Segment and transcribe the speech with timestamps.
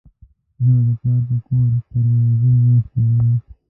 [0.63, 3.35] زه به د پلار په کور ترکمي ناسته يمه.